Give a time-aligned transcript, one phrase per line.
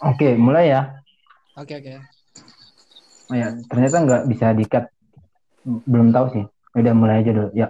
[0.00, 0.96] Oke, mulai ya.
[1.54, 1.92] Oke oke.
[3.30, 4.84] Oh ya, ternyata nggak bisa dikat.
[5.62, 6.44] Belum tahu sih.
[6.72, 7.50] Udah mulai aja dulu.
[7.52, 7.68] Ya,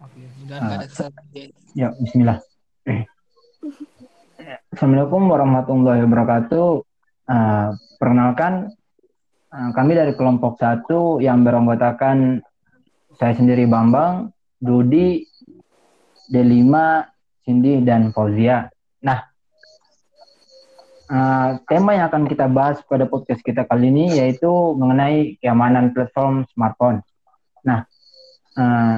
[0.00, 0.22] Oke.
[0.42, 1.24] Udah ada Ah, kesalahan.
[1.76, 2.38] Ya, Bismillah.
[4.72, 6.68] Assalamualaikum warahmatullahi wabarakatuh.
[7.22, 7.68] Eh,
[8.00, 8.72] perkenalkan,
[9.52, 12.40] eh, kami dari kelompok satu yang beranggotakan
[13.14, 15.22] saya sendiri Bambang, Dudi,
[16.26, 17.04] D5,
[17.44, 18.72] Cindy, dan Fauzia.
[19.02, 19.18] Nah,
[21.10, 26.46] eh, tema yang akan kita bahas pada podcast kita kali ini yaitu mengenai keamanan platform
[26.54, 27.02] smartphone.
[27.66, 27.82] Nah,
[28.54, 28.96] eh,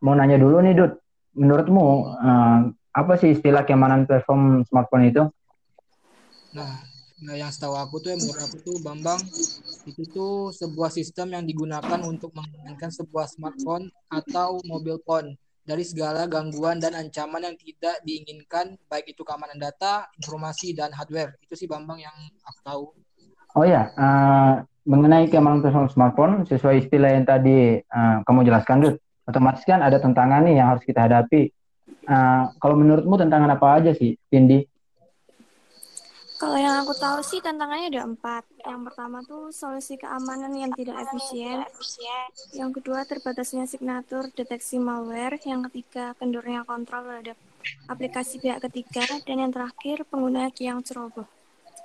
[0.00, 0.92] mau nanya dulu nih, Dud.
[1.36, 2.58] Menurutmu, eh,
[2.96, 5.22] apa sih istilah keamanan platform smartphone itu?
[6.56, 6.80] Nah,
[7.20, 9.20] nah, yang setahu aku tuh, yang menurut aku tuh Bambang
[9.84, 16.30] itu tuh sebuah sistem yang digunakan untuk mengamankan sebuah smartphone atau mobile phone dari segala
[16.30, 21.34] gangguan dan ancaman yang tidak diinginkan, baik itu keamanan data, informasi, dan hardware.
[21.42, 22.14] Itu sih Bambang yang
[22.46, 22.84] aku tahu.
[23.58, 24.54] Oh ya, eh,
[24.86, 28.94] mengenai keamanan smartphone, sesuai istilah yang tadi eh, kamu jelaskan, Dud,
[29.26, 31.50] otomatis kan ada tantangan nih yang harus kita hadapi.
[32.06, 34.62] Eh, kalau menurutmu tantangan apa aja sih, Cindy?
[36.36, 38.44] Kalau yang aku tahu sih tantangannya ada empat.
[38.60, 41.64] Yang pertama tuh solusi keamanan yang tidak efisien.
[42.52, 45.40] Yang kedua terbatasnya signatur deteksi malware.
[45.40, 47.36] Yang ketiga kendornya kontrol terhadap
[47.88, 49.08] aplikasi pihak ketiga.
[49.24, 51.24] Dan yang terakhir pengguna yang ceroboh.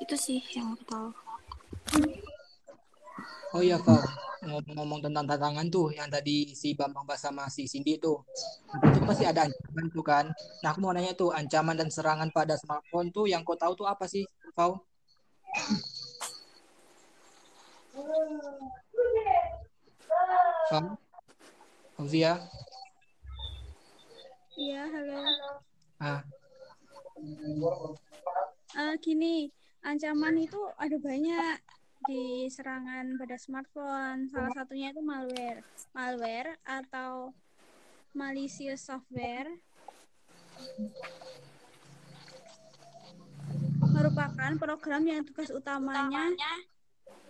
[0.03, 1.09] Itu sih yang aku tahu.
[3.51, 3.99] Oh iya, Val.
[4.47, 8.23] Ngomong-ngomong tentang tantangan tuh, yang tadi si Bambang bahas sama si Cindy tuh.
[8.95, 10.25] Itu pasti ada ancaman tuh kan.
[10.63, 13.91] Nah, aku mau nanya tuh, ancaman dan serangan pada smartphone tuh yang kau tahu tuh
[13.91, 14.23] apa sih,
[14.55, 14.79] Val?
[20.71, 20.85] Val?
[21.99, 22.39] Fauzia?
[24.55, 25.19] Iya, halo.
[28.71, 29.51] Ah, gini,
[29.83, 31.59] ancaman itu ada banyak
[32.07, 34.29] di serangan pada smartphone.
[34.31, 35.61] Salah satunya itu malware.
[35.93, 37.35] Malware atau
[38.11, 39.47] malicious software
[43.91, 46.29] merupakan program yang tugas utamanya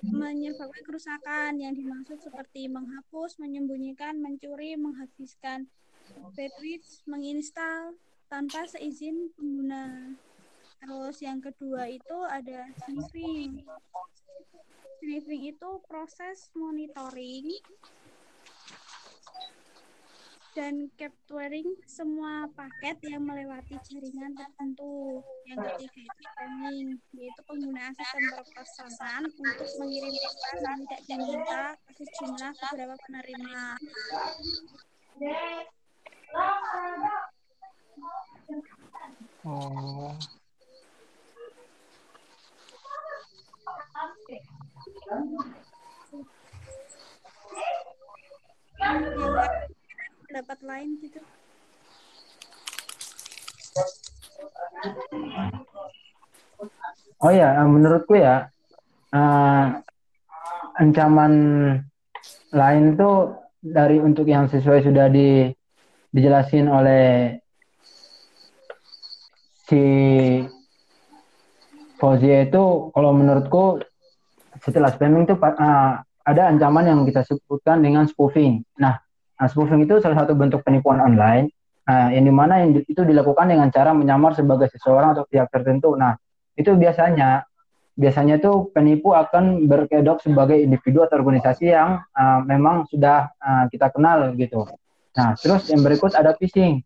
[0.01, 5.69] menyebabkan kerusakan yang dimaksud seperti menghapus, menyembunyikan, mencuri, menghabiskan
[6.33, 7.93] bandwidth, menginstal
[8.25, 10.17] tanpa seizin pengguna.
[10.81, 13.61] Terus yang kedua itu ada sniffing.
[15.01, 17.49] Sniffing itu proses monitoring
[20.51, 25.23] dan capturing semua paket yang melewati jaringan tertentu.
[25.47, 31.91] Yang ketiga itu spamming, yaitu penggunaan sistem berpesanan untuk mengirim pesan yang tidak diminta ke
[32.03, 33.59] sejumlah beberapa penerima.
[39.47, 40.11] oh,
[44.31, 45.00] Yang lain,
[50.31, 51.19] pendapat lain gitu.
[57.21, 58.49] Oh ya, eh, menurutku ya,
[59.13, 59.65] eh,
[60.79, 61.33] ancaman
[62.55, 63.11] lain itu
[63.61, 65.51] dari untuk yang sesuai sudah di,
[66.09, 67.37] dijelasin oleh
[69.69, 69.83] si
[72.01, 73.90] Fauzia itu, kalau menurutku
[74.59, 78.61] setelah spamming itu eh, ada ancaman yang kita sebutkan dengan spoofing.
[78.77, 78.99] Nah,
[79.39, 81.49] nah, spoofing itu salah satu bentuk penipuan online
[81.91, 85.49] Nah, yang di mana yang di- itu dilakukan dengan cara menyamar sebagai seseorang atau pihak
[85.49, 85.97] tertentu.
[85.97, 86.13] Nah,
[86.53, 87.43] itu biasanya
[87.97, 93.91] biasanya itu penipu akan berkedok sebagai individu atau organisasi yang uh, memang sudah uh, kita
[93.91, 94.63] kenal gitu.
[95.19, 96.79] Nah, terus yang berikut ada phishing.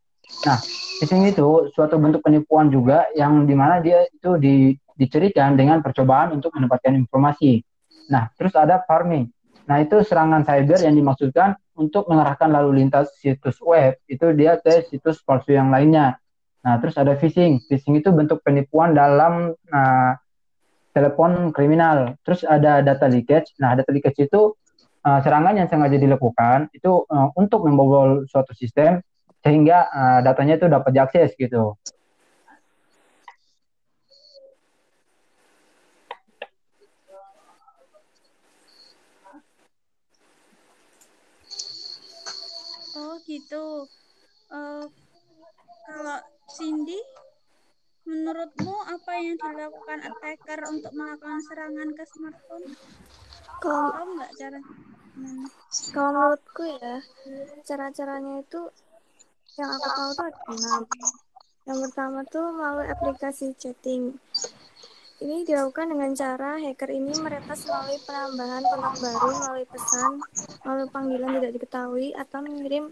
[0.50, 0.58] Nah,
[0.98, 6.34] phishing itu suatu bentuk penipuan juga yang di mana dia itu di, dicirikan dengan percobaan
[6.34, 7.62] untuk mendapatkan informasi.
[8.10, 9.30] Nah, terus ada farming.
[9.66, 14.88] Nah, itu serangan cyber yang dimaksudkan untuk mengarahkan lalu lintas situs web itu dia ke
[14.88, 16.16] situs palsu yang lainnya.
[16.66, 17.62] Nah, terus ada phishing.
[17.68, 20.12] Phishing itu bentuk penipuan dalam uh,
[20.96, 22.16] telepon kriminal.
[22.24, 23.54] Terus ada data leakage.
[23.60, 24.56] Nah, data leakage itu
[25.06, 29.04] uh, serangan yang sengaja dilakukan itu uh, untuk membobol suatu sistem
[29.46, 31.78] sehingga uh, datanya itu dapat diakses gitu.
[42.96, 43.90] Oh gitu.
[44.48, 44.88] Uh,
[45.86, 46.18] kalau
[46.50, 46.98] Cindy,
[48.06, 52.66] menurutmu apa yang dilakukan attacker untuk melakukan serangan ke smartphone?
[53.60, 54.60] Kalau Tahu nggak cara?
[55.16, 55.48] Hmm.
[55.96, 57.00] kalau menurutku ya
[57.64, 58.68] cara-caranya itu
[59.56, 60.84] yang aku tahu tuh ada enam.
[61.66, 64.20] Yang pertama tuh melalui aplikasi chatting.
[65.24, 70.12] Ini dilakukan dengan cara hacker ini meretas melalui penambahan kontak baru melalui pesan,
[70.68, 72.92] melalui panggilan tidak diketahui, atau mengirim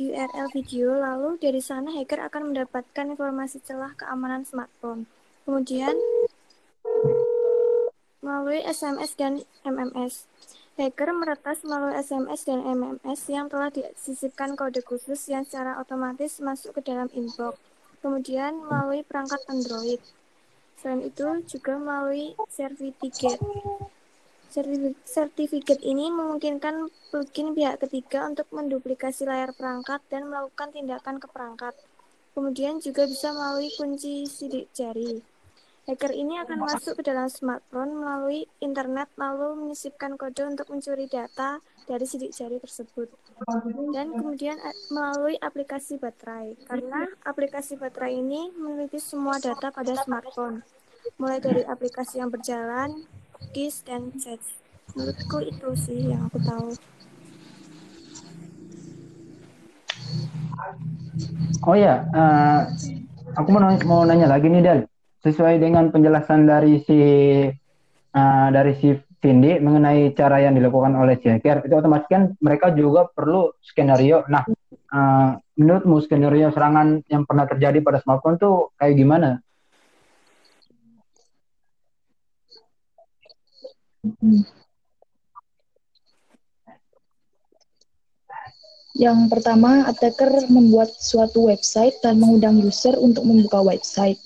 [0.00, 5.04] URL video, lalu dari sana hacker akan mendapatkan informasi celah keamanan smartphone.
[5.44, 5.92] Kemudian,
[8.24, 10.24] melalui SMS dan MMS.
[10.80, 16.80] Hacker meretas melalui SMS dan MMS yang telah disisipkan kode khusus yang secara otomatis masuk
[16.80, 17.60] ke dalam inbox.
[18.00, 20.00] Kemudian melalui perangkat Android.
[20.80, 23.36] Selain itu juga melalui sertifikat.
[24.50, 31.74] Sertifikat ini memungkinkan plugin pihak ketiga untuk menduplikasi layar perangkat dan melakukan tindakan ke perangkat.
[32.34, 35.22] Kemudian juga bisa melalui kunci sidik jari.
[35.86, 41.58] Hacker ini akan masuk ke dalam smartphone melalui internet lalu menyisipkan kode untuk mencuri data
[41.86, 43.10] dari sidik jari tersebut.
[43.90, 44.54] Dan kemudian
[44.94, 46.54] melalui aplikasi baterai.
[46.66, 50.62] Karena aplikasi baterai ini meneliti semua data pada smartphone.
[51.18, 53.08] Mulai dari aplikasi yang berjalan,
[53.40, 54.38] cookies, dan chat.
[54.92, 56.68] Menurutku itu sih yang aku tahu.
[61.64, 62.68] Oh ya, uh,
[63.36, 64.80] aku mau nanya, mau nanya lagi nih Del
[65.20, 66.98] sesuai dengan penjelasan dari si
[68.16, 73.04] uh, dari si Cindy mengenai cara yang dilakukan oleh Checker itu otomatis kan mereka juga
[73.12, 74.24] perlu skenario.
[74.32, 74.48] Nah,
[74.96, 79.44] uh, menurutmu skenario serangan yang pernah terjadi pada smartphone tuh kayak gimana?
[89.00, 94.20] Yang pertama, attacker membuat suatu website dan mengundang user untuk membuka website.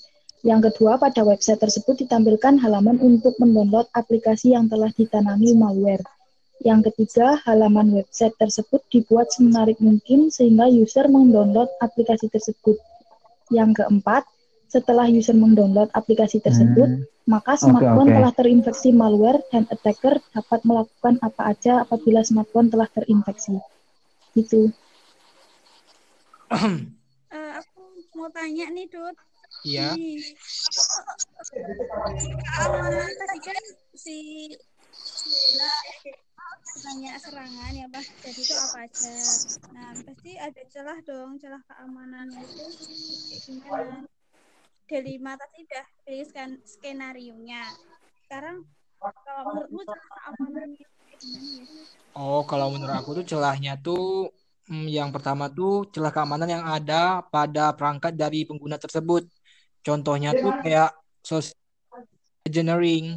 [0.45, 6.03] Yang kedua, pada website tersebut ditampilkan halaman untuk mendownload aplikasi yang telah ditanami malware.
[6.61, 12.77] Yang ketiga, halaman website tersebut dibuat semenarik mungkin sehingga user mendownload aplikasi tersebut.
[13.49, 14.27] Yang keempat,
[14.69, 17.14] setelah user mendownload aplikasi tersebut, hmm.
[17.25, 18.17] Maka smartphone okay, okay.
[18.21, 23.57] telah terinfeksi malware dan attacker dapat melakukan apa aja apabila smartphone telah terinfeksi.
[24.37, 24.69] Itu.
[26.53, 26.85] Uh,
[27.59, 27.81] aku
[28.13, 29.17] mau tanya nih, Dut.
[29.65, 29.97] Iya.
[32.45, 33.63] Keamanan tadi kan
[33.97, 34.17] si
[36.85, 39.15] tanya serangan ya pak jadi itu apa aja
[39.73, 42.65] nah pasti ada celah dong celah keamanannya itu
[43.47, 44.05] gimana
[44.85, 46.23] delima tadi udah beri
[46.65, 47.65] skenario nya
[48.25, 48.65] sekarang
[49.01, 51.63] kalau menurutmu celah keamanannya kayak gimana ya
[52.17, 54.29] oh kalau menurut aku tuh celahnya tuh
[54.69, 59.25] hmm, yang pertama tuh celah keamanan yang ada pada perangkat dari pengguna tersebut
[59.85, 61.53] Contohnya tuh kayak social
[62.41, 63.13] engineering.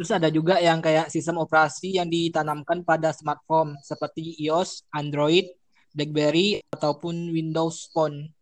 [0.00, 5.52] Terus ada juga yang kayak sistem operasi yang ditanamkan pada smartphone seperti iOS, Android,
[5.92, 8.32] BlackBerry ataupun Windows Phone.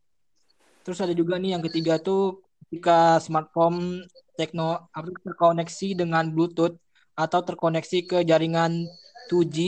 [0.85, 2.41] Terus ada juga nih yang ketiga tuh
[2.73, 4.05] jika smartphone
[4.39, 4.89] tekno
[5.27, 6.79] terkoneksi dengan Bluetooth
[7.13, 8.89] atau terkoneksi ke jaringan
[9.29, 9.59] 2G,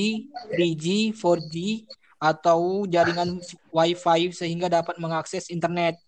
[0.57, 1.85] 3G, 4G
[2.23, 3.43] atau jaringan
[3.75, 5.99] Wi-Fi sehingga dapat mengakses internet.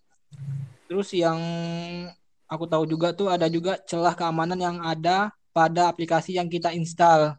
[0.87, 1.37] Terus yang
[2.49, 7.37] aku tahu juga tuh ada juga celah keamanan yang ada pada aplikasi yang kita install.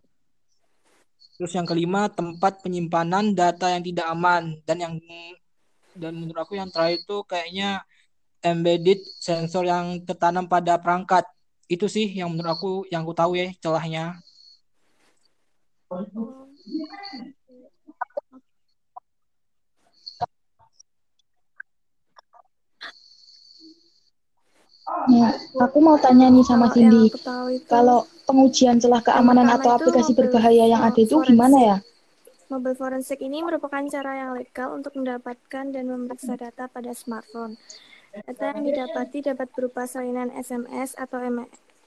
[1.36, 4.94] Terus yang kelima tempat penyimpanan data yang tidak aman dan yang
[5.96, 7.82] dan menurut aku yang terakhir itu kayaknya
[8.44, 11.24] embedded sensor yang tertanam pada perangkat.
[11.66, 14.20] Itu sih yang menurut aku yang aku tahu ya celahnya.
[25.06, 27.10] Nah, aku mau tanya nih sama Cindy.
[27.66, 31.76] Kalau pengujian celah keamanan atau aplikasi berbahaya yang ada itu gimana ya?
[32.46, 37.58] Mobil forensik ini merupakan cara yang legal untuk mendapatkan dan memeriksa data pada smartphone.
[38.14, 41.18] Data yang didapati dapat berupa salinan SMS atau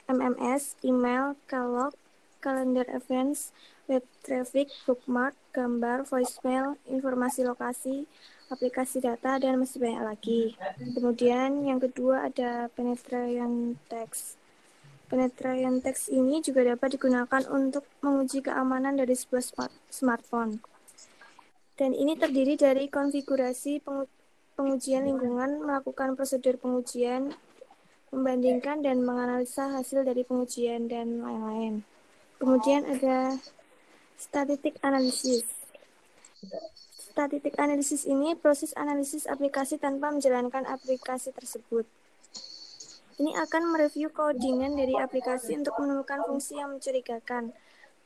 [0.07, 1.95] MMS, email, kalog,
[2.39, 3.51] kalender events,
[3.91, 8.07] web traffic, bookmark, gambar, voicemail, informasi lokasi,
[8.47, 10.41] aplikasi data, dan masih banyak lagi.
[10.95, 14.38] Kemudian yang kedua ada penetrant text.
[15.09, 20.61] Penetrant text ini juga dapat digunakan untuk menguji keamanan dari sebuah smart smartphone.
[21.73, 24.05] Dan ini terdiri dari konfigurasi pengu
[24.53, 27.33] pengujian lingkungan, melakukan prosedur pengujian,
[28.13, 31.81] membandingkan dan menganalisa hasil dari pengujian dan lain-lain.
[32.37, 33.39] Kemudian ada
[34.19, 35.47] statistik analisis.
[36.93, 41.87] Statistik analisis ini proses analisis aplikasi tanpa menjalankan aplikasi tersebut.
[43.19, 47.51] Ini akan mereview codingan dari aplikasi untuk menemukan fungsi yang mencurigakan.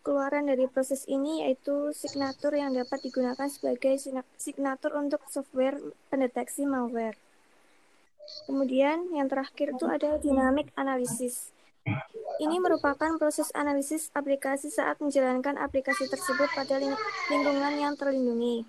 [0.02, 3.94] Keluaran dari proses ini yaitu signatur yang dapat digunakan sebagai
[4.42, 5.78] signatur untuk software
[6.10, 7.16] pendeteksi malware.
[8.50, 11.54] Kemudian yang terakhir itu ada dynamic analysis.
[12.42, 16.82] Ini merupakan proses analisis aplikasi saat menjalankan aplikasi tersebut pada
[17.30, 18.66] lingkungan yang terlindungi.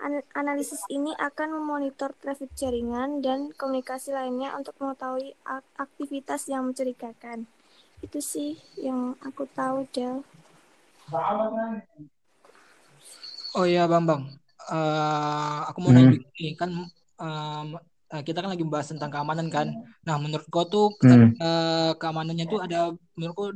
[0.00, 5.36] An analisis ini akan memonitor traffic jaringan dan komunikasi lainnya untuk mengetahui
[5.76, 7.44] aktivitas yang mencurigakan.
[8.00, 10.24] Itu sih yang aku tahu, Del.
[13.52, 14.40] Oh iya, Bambang.
[14.72, 16.16] Uh, aku mau hmm.
[16.16, 16.70] nanya nih, kan
[17.20, 17.66] um,
[18.08, 19.68] uh, kita kan lagi membahas tentang keamanan kan.
[20.06, 21.36] Nah, menurut kau tuh hmm.
[21.36, 23.52] uh, keamanannya tuh ada menurutku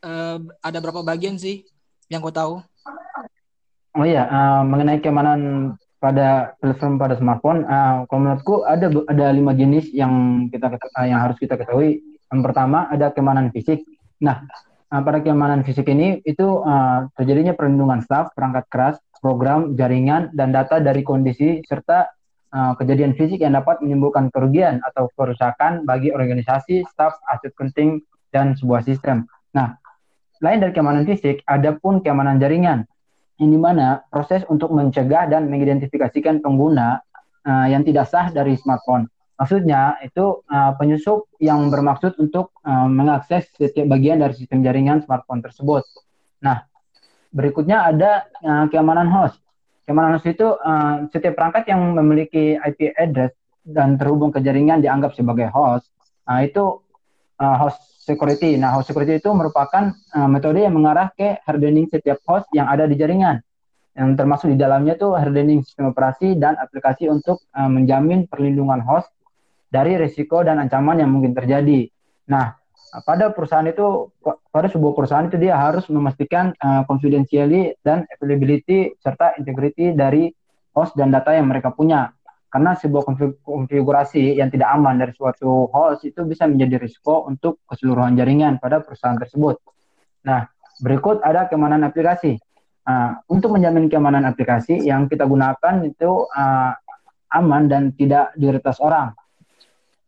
[0.00, 1.66] uh, ada berapa bagian sih
[2.08, 2.64] yang kau tahu?
[3.94, 5.70] Oh iya, uh, mengenai keamanan
[6.02, 11.22] pada platform pada smartphone, uh, kalau menurutku ada ada lima jenis yang kita uh, yang
[11.22, 12.02] harus kita ketahui.
[12.28, 13.86] Yang pertama ada keamanan fisik.
[14.18, 14.42] Nah,
[14.90, 20.50] uh, pada keamanan fisik ini itu uh, terjadinya perlindungan staf, perangkat keras, program, jaringan, dan
[20.50, 22.10] data dari kondisi serta
[22.50, 28.02] uh, kejadian fisik yang dapat menimbulkan kerugian atau kerusakan bagi organisasi, staf, aset penting,
[28.34, 29.30] dan sebuah sistem.
[29.54, 29.78] Nah,
[30.42, 32.90] lain dari keamanan fisik, ada pun keamanan jaringan,
[33.42, 37.02] yang di mana proses untuk mencegah dan mengidentifikasikan pengguna
[37.46, 39.10] uh, yang tidak sah dari smartphone.
[39.34, 45.42] Maksudnya itu uh, penyusup yang bermaksud untuk uh, mengakses setiap bagian dari sistem jaringan smartphone
[45.42, 45.82] tersebut.
[46.38, 46.62] Nah,
[47.34, 49.42] berikutnya ada uh, keamanan host.
[49.84, 53.34] Keamanan host itu uh, setiap perangkat yang memiliki IP address
[53.66, 55.90] dan terhubung ke jaringan dianggap sebagai host.
[56.30, 56.78] Nah, itu
[57.42, 58.60] uh, host security.
[58.60, 62.84] Nah, host security itu merupakan uh, metode yang mengarah ke hardening setiap host yang ada
[62.84, 63.40] di jaringan.
[63.96, 69.08] Yang termasuk di dalamnya itu hardening sistem operasi dan aplikasi untuk uh, menjamin perlindungan host
[69.72, 71.90] dari risiko dan ancaman yang mungkin terjadi.
[72.30, 72.54] Nah,
[73.02, 74.14] pada perusahaan itu
[74.54, 80.30] pada sebuah perusahaan itu dia harus memastikan uh, confidentiality dan availability serta integrity dari
[80.78, 82.13] host dan data yang mereka punya
[82.54, 83.02] karena sebuah
[83.42, 88.78] konfigurasi yang tidak aman dari suatu host itu bisa menjadi risiko untuk keseluruhan jaringan pada
[88.78, 89.58] perusahaan tersebut.
[90.22, 90.46] Nah,
[90.78, 92.38] berikut ada keamanan aplikasi.
[92.86, 96.72] Uh, untuk menjamin keamanan aplikasi yang kita gunakan itu uh,
[97.34, 99.18] aman dan tidak diretas orang.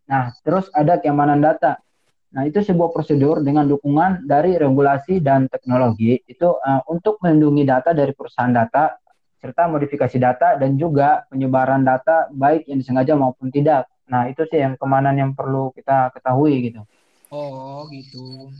[0.06, 1.82] Nah, terus ada keamanan data.
[2.30, 7.90] Nah, itu sebuah prosedur dengan dukungan dari regulasi dan teknologi itu uh, untuk melindungi data
[7.90, 9.02] dari perusahaan data
[9.46, 13.86] serta modifikasi data dan juga penyebaran data baik yang disengaja maupun tidak.
[14.10, 16.82] Nah, itu sih yang kemanan yang perlu kita ketahui gitu.
[17.30, 18.50] Oh, gitu.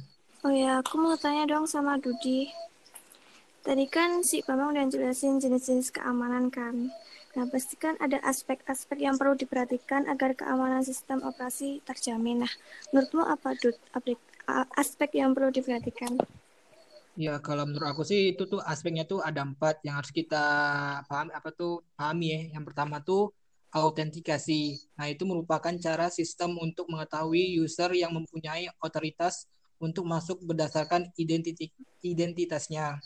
[0.47, 2.47] Oh ya, aku mau tanya dong sama Dudi.
[3.67, 6.95] Tadi kan si Bambang udah jelasin jenis-jenis keamanan kan.
[7.35, 12.47] Nah, pastikan ada aspek-aspek yang perlu diperhatikan agar keamanan sistem operasi terjamin.
[12.47, 12.53] Nah,
[12.95, 13.75] menurutmu apa, Dut,
[14.79, 16.15] aspek yang perlu diperhatikan?
[17.17, 20.45] Ya, kalau menurut aku sih itu tuh aspeknya tuh ada empat yang harus kita
[21.09, 22.41] pahami apa tuh pahami ya.
[22.61, 23.33] Yang pertama tuh
[23.73, 24.77] autentikasi.
[25.01, 29.49] Nah, itu merupakan cara sistem untuk mengetahui user yang mempunyai otoritas
[29.81, 31.09] untuk masuk berdasarkan
[32.05, 33.01] identitasnya.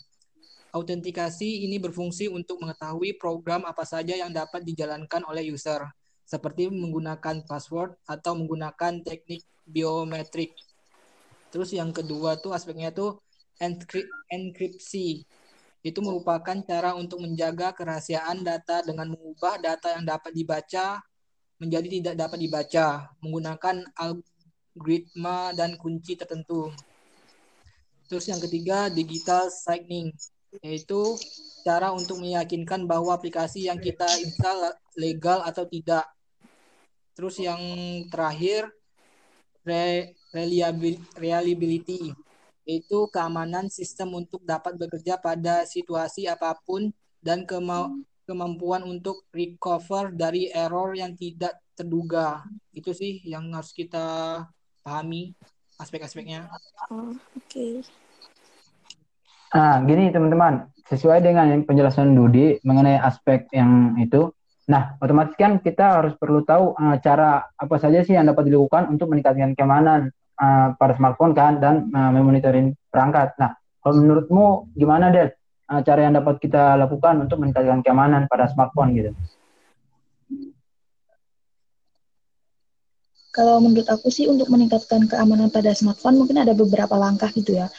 [0.75, 5.87] Autentikasi ini berfungsi untuk mengetahui program apa saja yang dapat dijalankan oleh user,
[6.23, 10.51] seperti menggunakan password atau menggunakan teknik biometrik.
[11.51, 13.19] Terus yang kedua tuh aspeknya tuh
[13.61, 15.21] enkripsi.
[15.81, 21.01] Itu merupakan cara untuk menjaga kerahasiaan data dengan mengubah data yang dapat dibaca
[21.61, 22.85] menjadi tidak dapat dibaca
[23.21, 26.73] menggunakan algoritma dan kunci tertentu.
[28.09, 30.09] Terus yang ketiga, digital signing
[30.59, 31.15] yaitu
[31.63, 36.03] cara untuk meyakinkan bahwa aplikasi yang kita install legal atau tidak.
[37.15, 37.61] Terus yang
[38.11, 38.67] terakhir
[39.63, 40.11] re
[41.15, 42.11] reliability
[42.65, 47.89] yaitu keamanan sistem untuk dapat bekerja pada situasi apa pun dan kema
[48.25, 52.45] kemampuan untuk recover dari error yang tidak terduga.
[52.71, 54.39] Itu sih yang harus kita
[54.85, 55.33] pahami
[55.81, 56.47] aspek-aspeknya.
[56.93, 57.49] Oh, Oke.
[57.49, 57.73] Okay.
[59.51, 64.31] Nah, gini teman-teman, sesuai dengan penjelasan Dudi mengenai aspek yang itu.
[64.71, 68.87] Nah, otomatis kan kita harus perlu tahu uh, cara apa saja sih yang dapat dilakukan
[68.87, 73.37] untuk meningkatkan keamanan uh, pada smartphone kan dan uh, memonitoring perangkat.
[73.37, 73.53] Nah,
[73.85, 75.37] kalau menurutmu gimana Del?
[75.69, 79.11] Uh, cara yang dapat kita lakukan untuk meningkatkan keamanan pada smartphone gitu?
[83.31, 87.71] Kalau menurut aku sih untuk meningkatkan keamanan pada smartphone mungkin ada beberapa langkah gitu ya.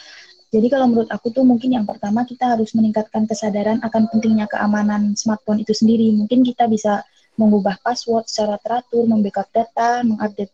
[0.49, 5.13] Jadi kalau menurut aku tuh mungkin yang pertama kita harus meningkatkan kesadaran akan pentingnya keamanan
[5.13, 6.09] smartphone itu sendiri.
[6.13, 7.05] Mungkin kita bisa
[7.37, 10.53] mengubah password secara teratur, membackup data, mengupdate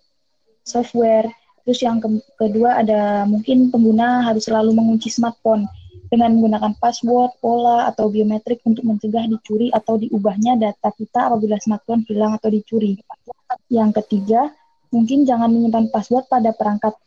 [0.64, 1.28] software.
[1.70, 5.70] Terus yang ke kedua ada mungkin pengguna harus selalu mengunci smartphone
[6.10, 12.02] dengan menggunakan password, pola, atau biometrik untuk mencegah dicuri atau diubahnya data kita apabila smartphone
[12.10, 12.98] hilang atau dicuri.
[13.70, 14.50] Yang ketiga,
[14.90, 16.98] mungkin jangan menyimpan password pada perangkat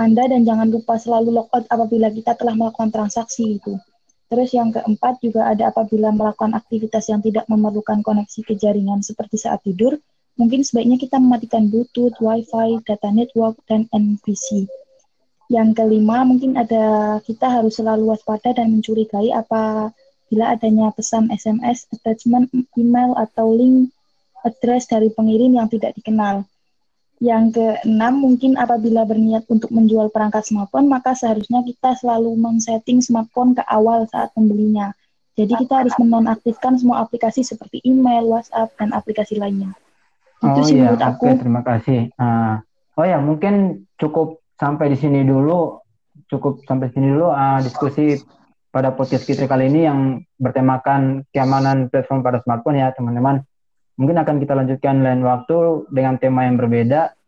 [0.00, 3.76] anda dan jangan lupa selalu logout apabila kita telah melakukan transaksi itu.
[4.32, 9.36] Terus yang keempat juga ada apabila melakukan aktivitas yang tidak memerlukan koneksi ke jaringan seperti
[9.44, 10.00] saat tidur,
[10.38, 14.70] mungkin sebaiknya kita mematikan Bluetooth, Wi-Fi, data network, dan NVC.
[15.50, 22.48] Yang kelima, mungkin ada kita harus selalu waspada dan mencurigai apabila adanya pesan SMS, attachment,
[22.78, 23.90] email, atau link
[24.46, 26.46] address dari pengirim yang tidak dikenal.
[27.18, 33.58] Yang keenam, mungkin apabila berniat untuk menjual perangkat smartphone, maka seharusnya kita selalu men-setting smartphone
[33.58, 34.94] ke awal saat membelinya.
[35.34, 39.74] Jadi kita harus menonaktifkan semua aplikasi seperti email, WhatsApp, dan aplikasi lainnya.
[40.38, 40.94] Itu oh, sih iya.
[40.94, 41.24] menurut aku.
[41.26, 42.00] Oke, terima kasih.
[42.14, 42.54] Uh,
[42.94, 45.82] oh ya, mungkin cukup sampai di sini dulu.
[46.28, 48.20] Cukup sampai sini dulu uh, diskusi
[48.68, 53.42] pada podcast kita kali ini yang bertemakan keamanan platform pada smartphone ya, teman-teman.
[53.98, 57.18] Mungkin akan kita lanjutkan lain waktu dengan tema yang berbeda.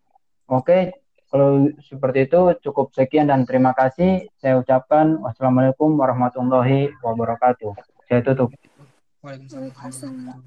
[0.46, 0.94] Oke,
[1.30, 4.30] kalau seperti itu cukup sekian dan terima kasih.
[4.38, 7.74] Saya ucapkan wassalamualaikum warahmatullahi wabarakatuh.
[8.06, 8.50] Saya tutup.
[9.22, 10.42] Waalaikumsalam.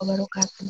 [0.00, 0.68] Wabarakatuh.